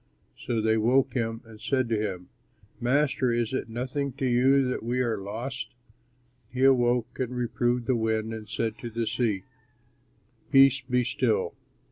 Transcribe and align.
So 0.35 0.61
they 0.61 0.79
woke 0.79 1.13
him 1.13 1.41
and 1.45 1.61
said 1.61 1.87
to 1.89 1.95
him, 2.13 2.29
"Master, 2.79 3.31
is 3.31 3.53
it 3.53 3.69
nothing 3.69 4.13
to 4.13 4.25
you 4.25 4.67
that 4.67 4.81
we 4.81 4.99
are 4.99 5.19
lost?" 5.21 5.75
And 6.49 6.57
he 6.57 6.65
awoke 6.65 7.19
and 7.19 7.35
reproved 7.35 7.85
the 7.85 7.95
wind, 7.95 8.33
and 8.33 8.49
said 8.49 8.79
to 8.79 8.89
the 8.89 9.05
sea, 9.05 9.43
"Peace, 10.51 10.81
be 10.81 11.03
still!" 11.03 11.53